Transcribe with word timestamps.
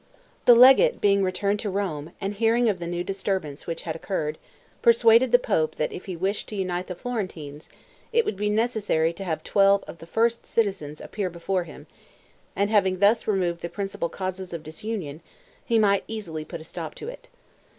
The 0.45 0.55
legate 0.55 0.99
being 0.99 1.21
returned 1.21 1.59
to 1.59 1.69
Rome, 1.69 2.11
and 2.19 2.33
hearing 2.33 2.67
of 2.69 2.79
the 2.79 2.87
new 2.87 3.03
disturbance 3.03 3.67
which 3.67 3.83
had 3.83 3.95
occurred, 3.95 4.39
persuaded 4.81 5.31
the 5.31 5.37
pope 5.37 5.75
that 5.75 5.91
if 5.93 6.05
he 6.05 6.15
wished 6.15 6.49
to 6.49 6.55
unite 6.55 6.87
the 6.87 6.95
Florentines, 6.95 7.69
it 8.11 8.25
would 8.25 8.35
be 8.35 8.49
necessary 8.49 9.13
to 9.13 9.23
have 9.23 9.43
twelve 9.43 9.83
of 9.83 9.99
the 9.99 10.07
first 10.07 10.47
citizens 10.47 11.01
appear 11.01 11.29
before 11.29 11.65
him, 11.65 11.85
and 12.55 12.71
having 12.71 12.97
thus 12.97 13.27
removed 13.27 13.61
the 13.61 13.69
principal 13.69 14.09
causes 14.09 14.53
of 14.53 14.63
disunion, 14.63 15.21
he 15.63 15.77
might 15.77 16.03
easily 16.07 16.43
put 16.43 16.61
a 16.61 16.63
stop 16.63 16.95
to 16.95 17.07
it. 17.07 17.27